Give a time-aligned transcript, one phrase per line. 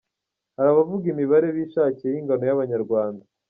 [0.55, 3.23] Hari abavuga imibare bishakiye y’ingano y’Abanyarwanda.